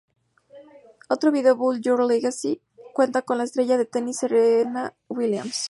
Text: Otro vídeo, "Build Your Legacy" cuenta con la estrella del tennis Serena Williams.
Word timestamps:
Otro 1.09 1.31
vídeo, 1.31 1.55
"Build 1.55 1.83
Your 1.83 2.03
Legacy" 2.03 2.59
cuenta 2.91 3.21
con 3.21 3.37
la 3.37 3.43
estrella 3.43 3.77
del 3.77 3.87
tennis 3.87 4.17
Serena 4.17 4.95
Williams. 5.09 5.69